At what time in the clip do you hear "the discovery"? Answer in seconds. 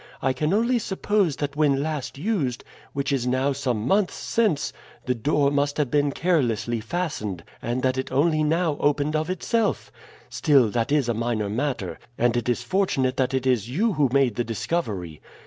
14.37-15.21